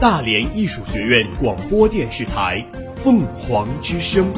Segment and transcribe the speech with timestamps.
[0.00, 2.64] 大连艺术学院广播电视台
[3.04, 4.32] 凤凰之声，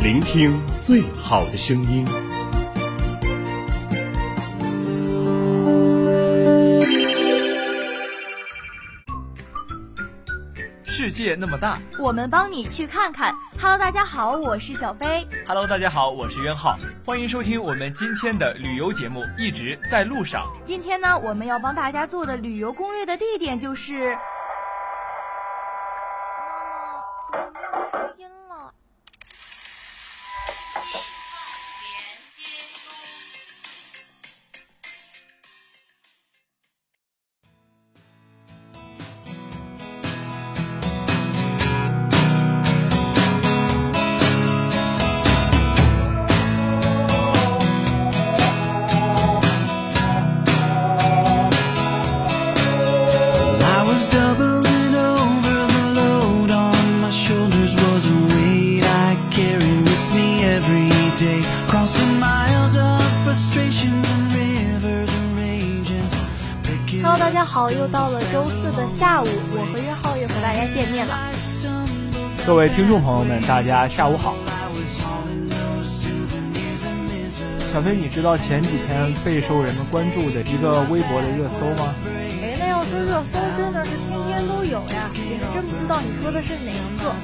[0.00, 2.29] 聆听最好的声音。
[11.20, 13.34] 界那么大，我们帮你去看看。
[13.60, 15.26] Hello，大家好，我是小飞。
[15.46, 16.78] Hello，大家好，我是袁浩。
[17.04, 20.46] 欢迎收听我们今天的旅游节目，一直在路上。
[20.64, 24.16] 今天呢，我们要帮大家做的旅游攻略的地点就是。
[67.70, 71.14] 好，又到了周四的下午，我和约浩又和大家见面了。
[72.44, 74.34] 各位听众朋友们，大家下午好。
[77.72, 81.94] 小飞，你知道前几天备受人们关注的一个微博的热搜吗？
[82.42, 87.14] 哎，那要说热搜，真的是天天都有呀，也是真不知道你说的是哪一个。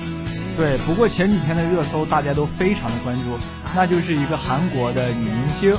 [0.57, 3.37] 对，不过前几天的热搜大家都非常的关注，
[3.75, 5.77] 那就是一个韩国的女明星，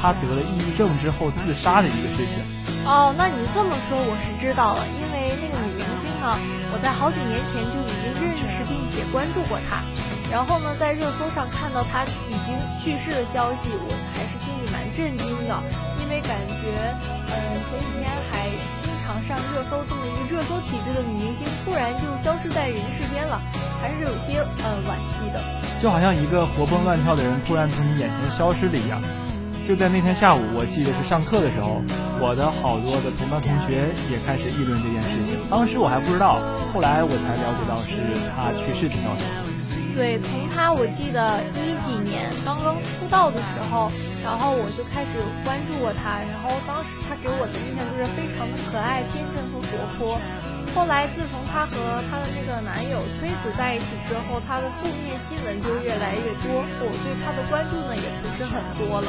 [0.00, 2.59] 她得了抑郁症之后自杀的一个事情。
[2.86, 6.34] 哦，那你这么说我是知道了，因为那个女明星呢，
[6.72, 9.84] 我在好几年前就已经认识并且关注过她，
[10.32, 15.52] 然后呢，在热搜上看到她已经去世的消息，我还是心里蛮震惊的，
[16.02, 16.72] 因为感觉，
[17.30, 17.34] 嗯，
[17.68, 18.48] 前几天还
[18.82, 23.38] 经常上热搜这么一个热搜体质的女明星，突然就消失在人世间了，
[23.78, 25.38] 还是有些呃惋惜的，
[25.78, 28.98] 就好像一个活蹦乱跳的人突然从你眼前消失了一样。
[29.68, 31.80] 就在那天下午，我记得是上课的时候，
[32.20, 35.40] 我的好多的同班同学也开始议论这件事情。
[35.48, 36.36] 当时我还不知道，
[36.68, 37.96] 后来我才了解到是
[38.36, 39.24] 他去世的消息。
[39.96, 43.88] 对，从他我记得一几年刚刚出道的时候，
[44.20, 45.16] 然后我就开始
[45.48, 50.20] 关注过他，然后当时他给我的印象就是非常的可爱、天真和活泼。
[50.76, 51.74] 后来自从他和
[52.12, 59.08] 他的那个男友崔子在一起之后，他的负面新闻就越来越多，我对他的关注呢也不是很多了。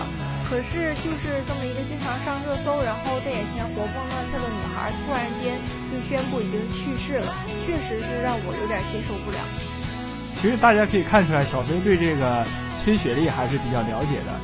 [0.52, 5.56] 可是就是这么一个经常上热搜，然后在眼前活蹦乱跳的女孩，突然间
[5.88, 7.34] 就宣布已经去世了，
[7.66, 9.38] 确实是让我有点接受不了。
[10.42, 12.46] 其实大家可以看出来，小飞对这个
[12.84, 14.36] 崔雪莉还是比较了解的，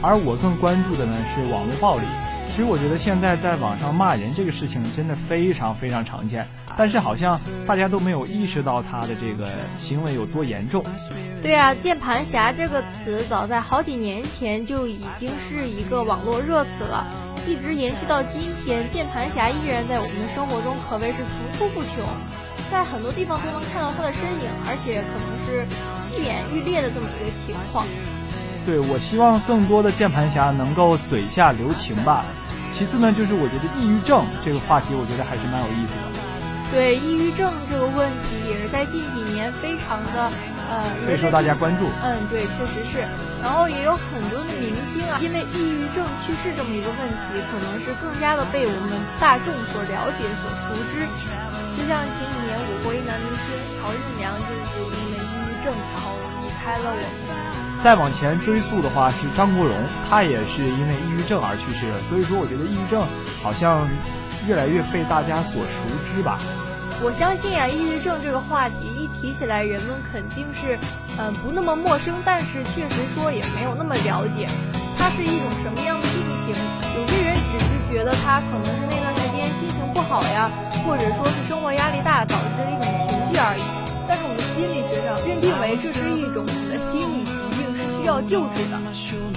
[0.00, 2.06] 而我更关注的呢是网络暴力。
[2.50, 6.46] 其实我觉得现在在网上骂人这个事情真的非常非常常见，
[6.76, 10.84] 但是好像大家都没有意识到他的这个行为有多严重。
[11.40, 17.06] 对啊，键盘侠这个词早在好几年前就已经是一个网络热词了，
[17.46, 22.04] 一直延续到今天，键盘侠依然在我们的生活中可谓是层出不穷，
[22.70, 25.64] 在很多地方都能看到他的身影，而且可能是
[26.20, 27.86] 愈演愈烈的这么一个情况。
[28.70, 32.22] 对，我希望更多的键盘侠能够嘴下留情吧。
[32.70, 36.06] 其次呢，就是我觉得抑郁症这个话题，我觉得还是蛮有意思的。
[36.70, 40.30] 对，抑郁症这个问题也是在近几年非常的
[40.70, 41.90] 呃备受大家关注。
[41.98, 43.02] 嗯，对，确实是。
[43.42, 51.10] 然后也有很多的明星啊，因为抑郁症去世这么一个问题，可能是更加的被我们大众所了解、所熟知。
[51.74, 53.50] 就像前几年我国一男明星
[53.82, 56.14] 曹玉良就是因为抑郁症，然后
[56.46, 57.69] 离开了我们。
[57.82, 59.74] 再往前追溯的话，是张国荣，
[60.08, 61.96] 他也是因为抑郁症而去世的。
[62.10, 63.00] 所以说，我觉得抑郁症
[63.42, 63.88] 好像
[64.46, 66.38] 越来越被大家所熟知吧。
[67.00, 70.76] 我相信啊，抑郁症这个话题一提起来，人们肯定是
[71.16, 74.44] 嗯不那么陌生，但是确实说也没有那么了解，
[75.00, 76.52] 它是一种什么样的病情？
[76.52, 80.52] 有些人只是觉得他可能是那段时间心情不好呀，
[80.84, 83.64] 或者说是生活压力大导致的一种情绪而已。
[84.06, 87.09] 但是我们心理学上认定为这是一种的心。
[88.00, 88.80] 需要救治的，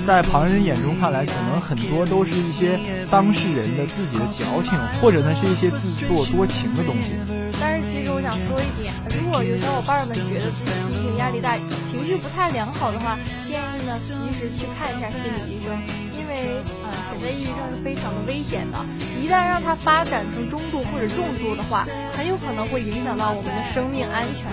[0.06, 2.80] 在旁人眼中看来，可能很多都是一些
[3.12, 7.12] 当事人的自己的矫情，或者呢是一些自作多情的东西。
[7.60, 11.57] 但是其实我想说一点，如果有小伙伴们觉得自己心情压力大、
[11.92, 15.75] 情绪不太良好的话，建议呢及时去看一下心理医生，
[16.15, 18.80] 因为呃潜在抑郁症是非常的危险的，
[19.21, 24.48] 一旦让它发展成中度或者重度的话，很有可能会影响到我们的生命安全。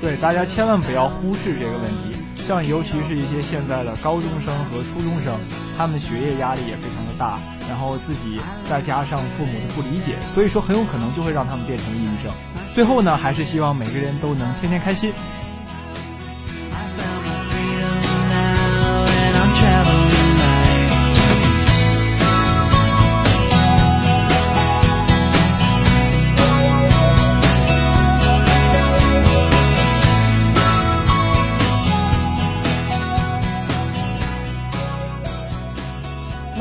[0.00, 2.15] 对，大家千万不要忽视这个问题。
[2.46, 5.34] 像尤其是一些现在的高中生和初中生，
[5.76, 8.40] 他们学业压力也非常的大，然后自己
[8.70, 12.32] 再加上父母的不理解，所以说很有可能就会让他们变成抑郁症。
[12.68, 15.12] 最后呢，还是希望每个人都能天天开心。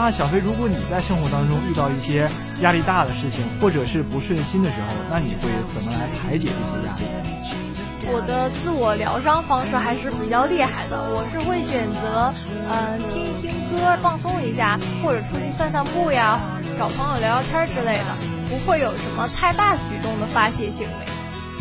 [0.06, 2.30] 那小飞，如果你在生活当中遇到一些
[2.62, 8.14] 压力大的事情，或者是不顺心的时候，那你会怎么来排解这些压力？
[8.14, 12.32] 我的自我疗伤方式还是比较厉害的，我是会选择，
[12.70, 16.40] 嗯，听一听歌放松一下，或者出去散散步呀，
[16.78, 18.14] 找朋友聊聊天之类的，
[18.48, 21.06] 不会有什么太大举动的发泄行为。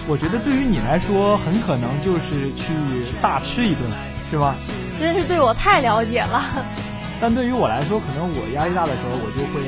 [0.06, 3.88] 我觉得对于你来说，很可能就是去大吃一顿，
[4.30, 4.54] 是吧？
[5.00, 6.44] 真是对我太了解了。
[7.24, 9.64] 但对于我来说，可能我压力大的时候，我就会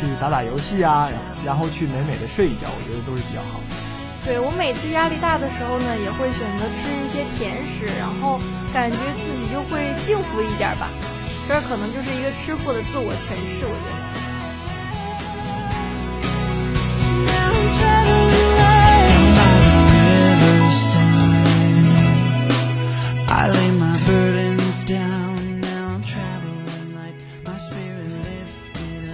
[0.00, 1.04] 去打打游戏啊，
[1.44, 3.76] 然后去美美的睡一觉，我觉得都是比较好的。
[4.24, 8.40] 对我每次压力大的时候呢，也会选择吃一些甜食，然后
[8.72, 10.88] 感觉自己就会幸福一点吧。
[11.44, 14.07] 这可能就是一个吃货的自我诠释，我觉得。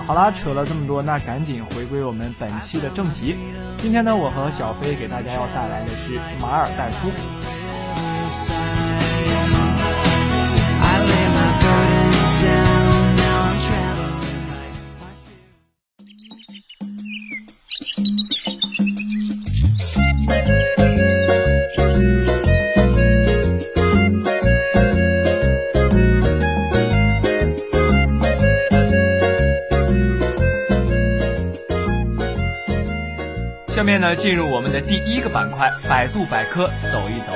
[0.07, 3.37] 好啦，扯了这么多，那赶紧回归我们本期的正题。
[3.79, 7.11] 今天呢，我和小飞给大家要带来的是马尔代夫。
[33.85, 37.33] 下面呢，进入我们的第一个板块——百度百科，走一走。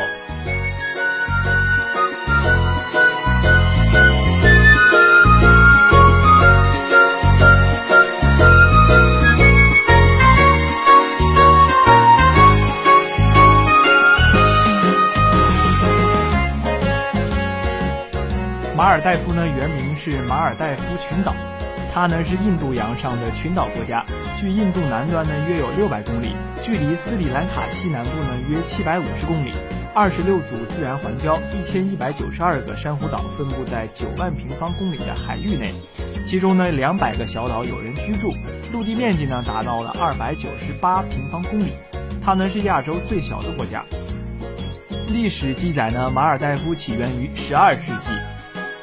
[18.75, 21.35] 马尔代夫呢，原名是马尔代夫群岛。
[21.93, 24.03] 它呢是印度洋上的群岛国家，
[24.41, 26.33] 距印度南端呢约有六百公里，
[26.63, 29.51] 距离斯里兰卡西南部呢约七百五十公里。
[29.93, 35.75] 二十六组自然环礁，一千一百九十二个珊瑚岛分布在九万平方公里的海域内，
[36.25, 38.33] 其中呢两百个小岛有人居住，
[38.73, 41.73] 陆地面积呢达到了二百九十八平方公里。
[42.23, 43.85] 它呢是亚洲最小的国家。
[45.09, 48.18] 历史记载呢，马尔代夫起源于十二世纪。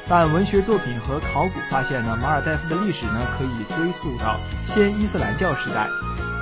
[0.08, 5.88] 但文学作品和考古发现呢，马尔代夫的历史呢可以追溯到先伊斯兰教时代，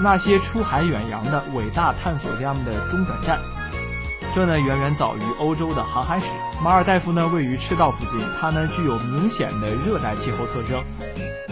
[0.03, 3.41] 那些出海远洋的伟大探索家们的中转站。
[4.35, 6.27] 这呢远远早于欧洲的航海史。
[6.63, 10.85] 马尔代夫呢位于赤道附近，它呢具有明显的热带气候特征，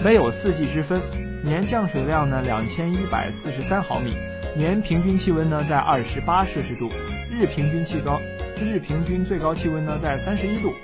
[0.05, 1.01] 没有四季之分，
[1.43, 4.15] 年降水量呢两千一百四十三毫米，
[4.55, 6.91] 年平均气温呢在二十八摄氏度，
[7.31, 8.21] 日平均气高，
[8.61, 10.75] 日平均最高气温呢在三十一度。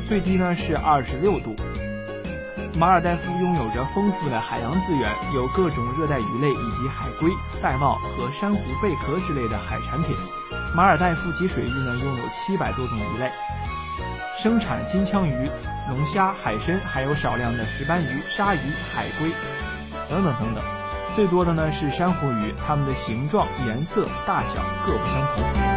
[0.00, 1.56] 最低呢是二十六度。
[2.76, 7.30] 马尔代夫拥有着丰富的海洋资源，有各种热带鱼类以及海龟、
[7.62, 10.16] 玳瑁和珊瑚贝壳之类的海产品。
[10.74, 13.30] 马尔代夫及水域呢拥有七百多种鱼类，
[14.42, 15.48] 生产金枪鱼、
[15.88, 19.30] 龙虾、海参，还有少量的石斑鱼、鲨鱼、海龟
[20.08, 20.64] 等等等等。
[21.14, 25.73] 最多的呢是珊瑚鱼，它们的形状、颜色、大小各不相同。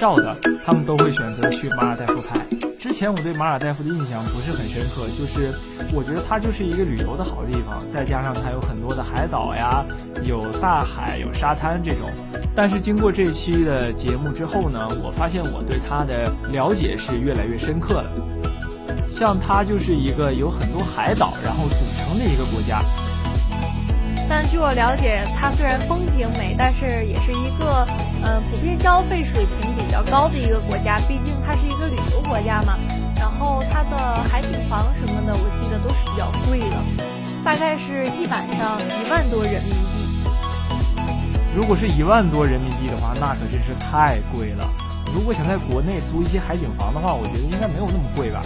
[0.00, 2.40] 照的，他们都会选择去马尔代夫拍。
[2.78, 5.52] 之前我对马尔代夫的印象不是很深刻，就是
[5.92, 9.84] 我觉得它就是一个旅游的好地方，再加上它有很多的海岛呀，
[10.24, 12.10] 有大海，有沙滩这种。
[12.56, 18.10] 但是经过这期的节目之后呢，我发现我对它的了解是越来越深刻了。
[19.12, 22.80] 像它就是一个有很多海岛然后组成的一个国家。
[24.26, 27.86] 但据我了解，它虽然风景美，但是也是一个
[28.22, 32.78] 呃普遍消费水平比较高的一个国家，毕竟它是一个旅游国家嘛。
[33.16, 36.76] 然后它的海景房什么的，我记得都是比较贵的，
[37.44, 39.76] 大概是一晚上一万多人民币。
[41.54, 44.66] 如果是一万多人民币的话，那可真是太贵了。
[45.12, 48.40] 如果想在国内租一些海景房的话，我觉得应该没有那么贵吧。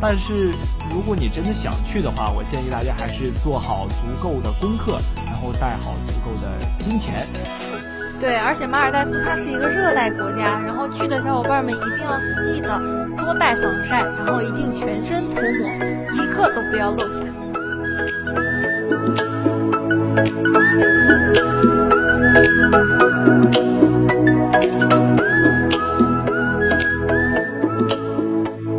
[0.00, 0.52] 但是
[0.90, 6.48] 如果你真的想去的话，我建议大家还是做好足够的功课，然后带好足够的
[6.84, 7.26] 金钱。
[8.20, 12.78] 对，而且马尔代夫它是一个热带国家，然后去的小伙伴们一定要记得
[13.16, 15.42] 多带防晒，然后一定全身涂抹，
[16.12, 17.20] 一刻都不要漏下。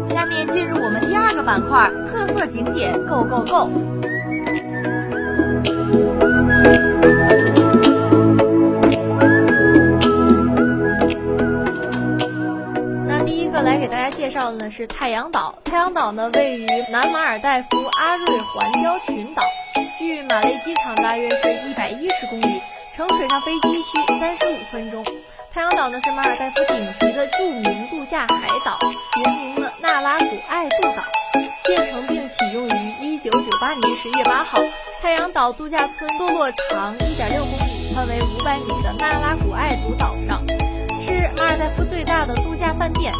[0.10, 3.91] 下面进入我们第二个板块——特色景点，Go Go Go！
[14.32, 15.54] 绍的呢是太阳岛。
[15.66, 19.44] 太阳岛呢位于南马尔代夫阿瑞环礁群岛，
[20.00, 22.62] 距马累机场大约是一百一十公里，
[22.96, 25.04] 乘水上飞机需三十五分钟。
[25.54, 28.80] 太阳岛呢是马尔代夫顶级的著名度假海岛，
[29.26, 31.04] 原名呢纳拉古艾杜岛，
[31.66, 34.60] 建成并启用于一九九八年十月八号。
[35.02, 40.42] 太阳岛度假村坐落长一点六公里、宽为五百米的纳拉古艾杜岛上，
[41.06, 43.12] 是马尔代夫最大的度假饭店。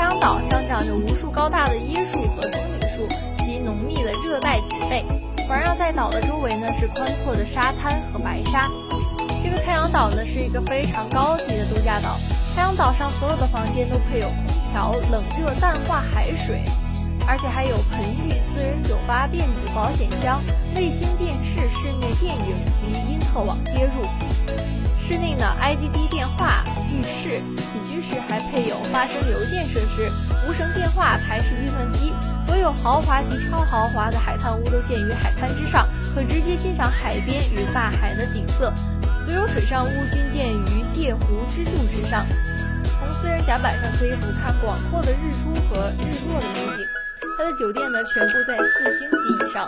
[0.00, 3.06] 太阳岛上长着无数高大的椰树和棕榈树
[3.44, 5.04] 及浓密的热带植被，
[5.46, 8.66] 环绕在岛的周围呢是宽阔的沙滩和白沙。
[9.44, 12.16] 这个太阳岛呢是一个非常高级的度假岛，
[12.56, 14.36] 太阳岛上所有的房间都配有空
[14.72, 16.64] 调、冷热淡化海水，
[17.26, 20.40] 而且还有盆浴、私人酒吧、电子保险箱、
[20.74, 24.29] 卫星电视、室内电影及因特网接入。
[25.10, 30.08] 室内呢，IDD 电话、浴室、起居室还配有发声邮件设施、
[30.46, 32.12] 无绳电话、台式计算机。
[32.46, 38.72] 所有豪华及超豪华的海滩屋都建于海滩之上，可直接欣赏海边与大海的景色。
[39.26, 42.24] 所有水上屋均建于泻湖支柱之上，
[42.84, 46.86] 从私人甲板上可以俯瞰广阔的日出和日落的美景。
[47.36, 49.66] 它的酒店呢，全部在四星级以上。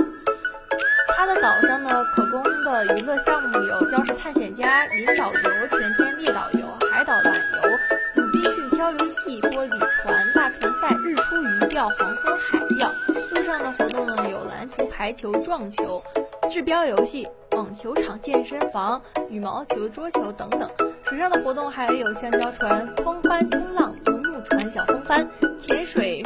[1.25, 7.79] 它的岛上呢，可供的娱乐项目有礁石探险家、林导游、全天地导游、海岛缆游、
[8.17, 12.93] 鲁滨逊漂流记、玻璃船、大船赛、日出鱼钓、黄昏海钓。
[13.31, 16.03] 路上的活动呢，有篮球、排球、撞球、
[16.51, 19.01] 制标游戏、网球场、健身房、
[19.31, 20.69] 羽毛球、桌球等等。
[21.05, 25.25] 水上的活动还有橡胶船、风帆、冲浪、独木船、小风帆、
[25.57, 26.21] 潜水、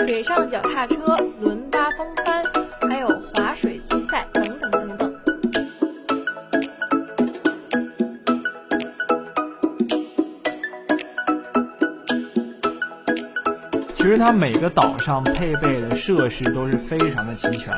[0.00, 3.80] 水上脚踏车、轮巴风帆，还有划水。
[4.32, 5.12] 等等等等
[13.94, 17.72] 其实它每个岛上配备的设施都是非常的齐全。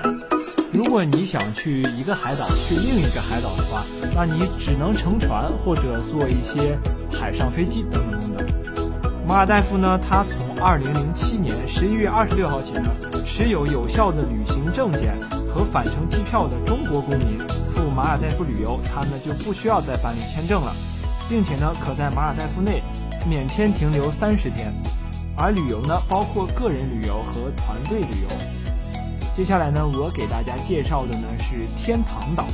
[0.73, 6.77] 如果你想去一个海岛去另一个海岛的话，那你只能乘船或者坐一些
[7.13, 8.47] 海上飞机等等等等。
[9.29, 12.91] 马尔代夫呢，它从2007年11月26号起呢，
[13.25, 15.17] 持有有效的旅行证件
[15.53, 17.39] 和返程机票的中国公民
[17.75, 20.73] 赴马尔代夫旅游，他们就不需要再办理签证了，
[21.29, 22.83] 并且呢，可在马尔代夫内
[23.27, 24.73] 免签停留三十天。
[25.37, 28.29] 而旅游呢，包括个人旅游和团队旅游。
[29.35, 32.45] 接下来呢，我给大家介绍的呢是天堂岛。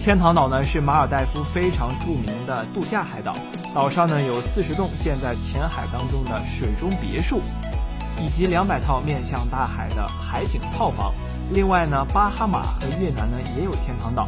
[0.00, 3.36] 天堂岛呢是马尔代夫非常著名的度假海岛，
[3.74, 7.42] 岛上呢有四十栋建在浅海当中的水中别墅，
[8.20, 11.12] 以及两百套面向大海的海景套房。
[11.52, 14.26] 另外呢，巴哈马和越南呢也有天堂岛。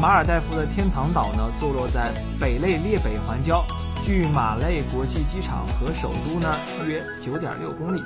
[0.00, 3.64] 马尔代夫的天堂岛呢坐落在北类列北环礁。
[4.04, 6.48] 距马累国际机场和首都呢
[6.86, 8.00] 约九点六公里。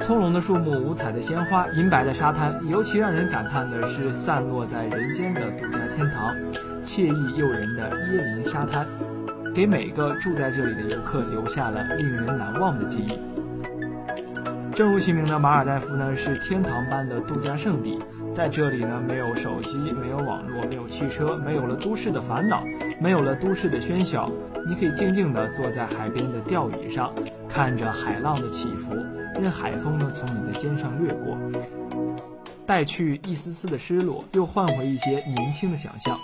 [0.00, 6.34] 葱茏的树木、五彩的鲜花、银白的沙滩，尤其让人感叹的是散落在人间的度假天堂，
[6.82, 8.86] 惬意诱人的椰林沙滩，
[9.54, 13.18] 给每个住在这里的游客留下了令人难忘的记忆。
[14.76, 17.98] 正如其名的马尔代夫呢是天堂般的度假胜地。
[18.34, 22.62] 在这里呢，没有手机，没有网络，没有汽车，没有了都市的烦恼，
[23.00, 24.30] 没有了都市的喧嚣。
[24.68, 27.10] 你可以静静地坐在海边的吊椅上，
[27.48, 28.94] 看着海浪的起伏，
[29.40, 31.38] 任海风呢从你的肩上掠过，
[32.66, 36.18] 带去一丝丝的失落，又换回一些年轻的想象。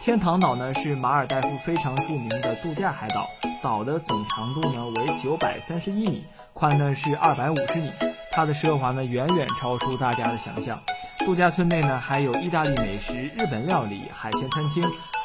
[0.00, 3.26] 天堂岛呢是马尔代夫非常著名的度假海岛，
[3.60, 7.90] 岛的总长度呢为九百三十一米，宽呢是二百五十米，
[8.30, 10.78] 它的奢华呢远远超出大家的想象。
[11.20, 14.82] 度假村内呢还有意大利美食、日本料理、海鲜餐厅、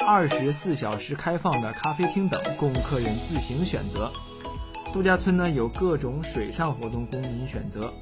[0.07, 4.12] 二十四小时开放的咖啡厅等，供客人自行选择。
[4.93, 7.93] 度假村呢有各种水上活动供您选择。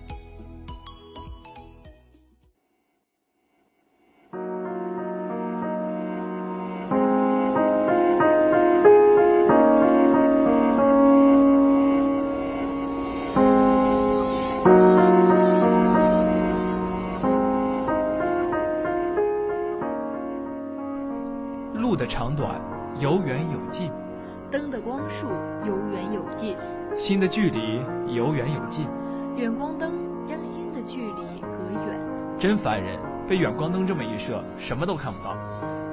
[27.36, 27.82] 距离，
[28.16, 28.88] 有远有近。
[29.36, 29.92] 远光灯
[30.26, 31.48] 将心的距离隔
[31.86, 32.00] 远。
[32.40, 35.36] 真烦人，被远光灯这么一射，什么都看不到。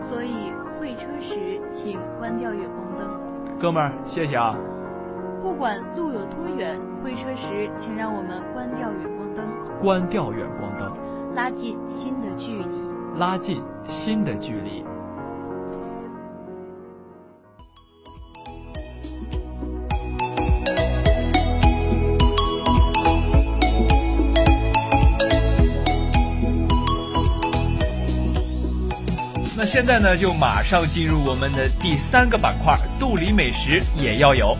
[0.08, 3.58] 所以会车时请关掉远光灯。
[3.58, 4.54] 哥们儿，谢谢啊。
[5.42, 9.44] 不管路有多远，会车时请让我们关掉远光灯。
[9.80, 10.92] 关掉远光灯，
[11.34, 13.18] 拉近心的距离。
[13.18, 14.84] 拉近心的距离。
[29.72, 34.54] 现在呢，就马上进入我们的第三个板块——肚里美食也要有。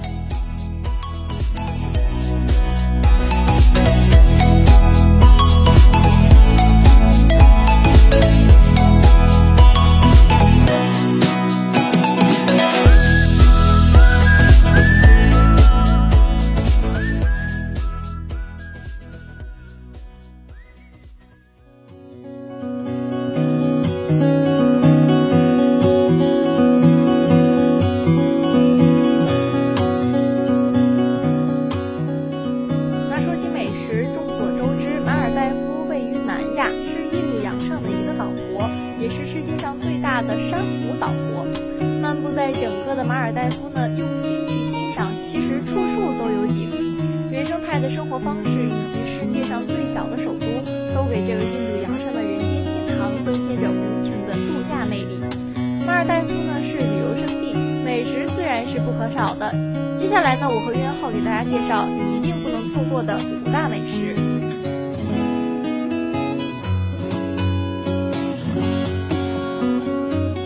[58.98, 59.52] 可少的。
[59.98, 64.16] 接下来呢，我和渊浩给大家介绍你一定不能错过的五大美食。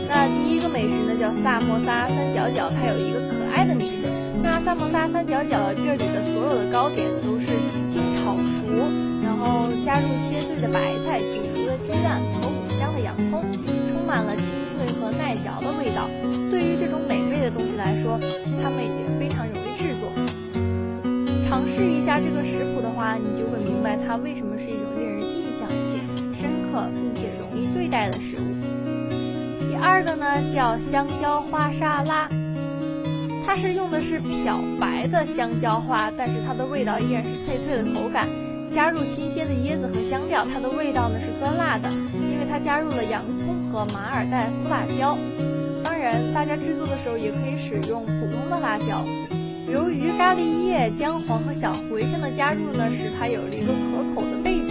[0.09, 4.09] 那第一个美食呢叫萨摩萨三角饺，它有一个可爱的名字。
[4.43, 8.69] 那萨摩萨三角饺这里的所有的糕点都是轻轻炒熟，
[9.23, 13.43] 然后加入切碎的白菜、煮熟的鸡蛋和五香的洋葱，
[13.91, 14.45] 充满了清
[14.77, 16.09] 脆和耐嚼的味道。
[21.77, 26.01] 试一下这个食谱的话，你就会明白它为什么是一种令人印象且
[26.41, 29.69] 深刻并且容易对待的食物。
[29.69, 32.27] 第二个呢叫香蕉花沙拉，
[33.45, 38.27] 它是用的是漂白的香蕉花，但是它的味道依然是脆脆的口感。
[38.71, 45.19] 加入新鲜的椰子和香料，它的味道呢是酸辣的，因为它加入了洋葱和马尔代夫辣椒。
[45.85, 49.05] 当然，大家制作的时候也可以使用普通的辣椒。
[49.69, 54.71] 由于咖喱叶、姜黄和小茴香的加入呢，使它有了一个可口的背景。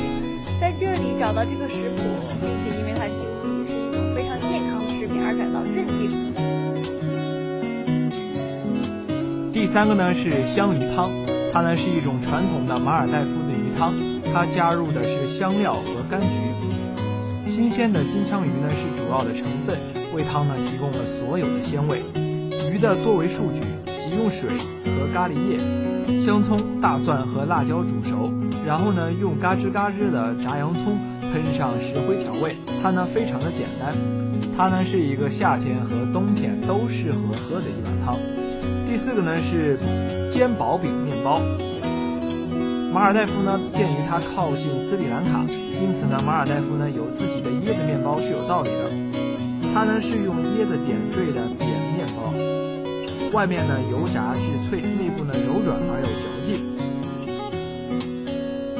[0.62, 2.01] 在这里找到这个食谱，
[2.39, 6.15] 并且因为它几乎也是一种非常健康的食品而感到震惊。
[9.51, 11.12] 第三个呢是香鱼汤，
[11.51, 13.93] 它呢是一种传统的马尔代夫的鱼汤，
[14.34, 16.25] 它加入的是香料和柑橘。
[17.45, 19.77] 新鲜的金枪鱼呢是主要的成分，
[20.15, 22.01] 为汤呢提供了所有的鲜味。
[22.75, 23.61] 鱼的多为数据，
[23.97, 24.49] 即用水
[24.83, 28.29] 和咖喱叶、香葱、大蒜和辣椒煮熟，
[28.67, 33.95] 然后呢用嘎吱嘎吱的炸洋葱喷上石灰调味，它呢非常的简单。
[34.57, 38.19] 它呢是一个夏天和冬天都适合喝的一碗汤。
[38.85, 39.79] 第四个呢是
[40.29, 41.39] 煎薄饼面包。
[42.91, 45.45] 马尔代夫呢，鉴于它靠近斯里兰卡，
[45.81, 48.91] 因此呢，马尔代夫呢有自己的椰子面包是有道理的。
[49.73, 51.69] 它呢是用椰子点缀的扁，
[53.36, 56.56] 外面呢油炸至脆，内部呢柔软而有嚼劲。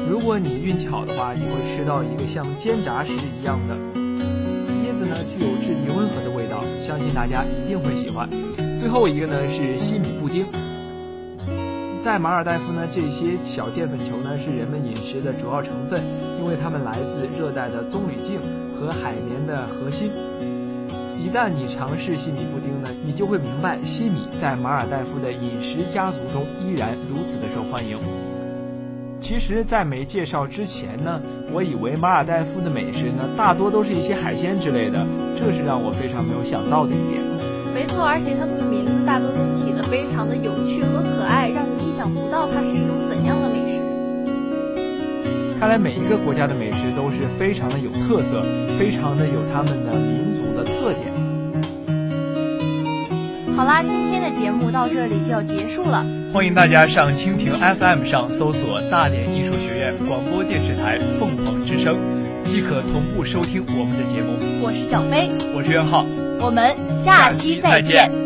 [0.08, 8.26] 如果你运气好的话，你会吃到一个像煎炸时一样的椰子呢，具有质地温和的味道，相信大家一定会喜欢。
[8.80, 10.46] 最后一个呢是西米布丁。
[12.00, 16.00] 在马尔代夫呢，这些小淀粉球呢是人们饮食的主要成分，
[16.40, 18.40] 因为它们来自热带的棕榈茎
[18.72, 20.10] 和海绵的核心。
[21.26, 27.98] 一旦你尝试西米布丁呢，你就会明白西米在马尔代夫的饮食家族中依然如此的受欢迎。
[29.18, 31.20] 其实，在没介绍之前呢，
[31.52, 37.20] 我以为马尔代夫的美食呢，大多都是一些海鲜之类的，这是让我非常没有想到的一点。
[37.74, 43.82] 没错，而且他们的名字大多都起得非常的有趣和可爱，让你意想不到它是一种怎样的美食。
[45.58, 48.44] 看来每一个国家的美食都是非常的有特色，
[48.78, 51.15] 非常的有他们的民族的特点。
[53.56, 56.04] 好啦，今天的节目到这里就要结束了。
[56.30, 61.96] 欢迎大家上蜻蜓 FM 上搜索大连艺术学院广播电视台凤凰之声，
[62.44, 64.36] 即可同步收听我们的节目。
[64.62, 66.04] 我是小飞，我是袁浩，
[66.38, 68.25] 我们下期再见。